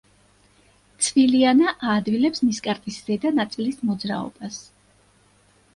[1.07, 4.63] ცვილიანა აადვილებს ნისკარტის ზედა ნაწილის მოძრაობას.